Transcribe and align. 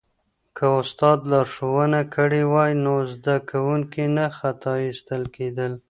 که 0.57 0.65
استاد 0.81 1.19
لارښوونه 1.31 2.01
کړې 2.15 2.41
وای 2.53 2.71
نو 2.83 2.95
زده 3.13 3.35
کوونکی 3.49 4.03
نه 4.17 4.25
خطا 4.37 4.73
استل 4.89 5.23
کېدل. 5.35 5.73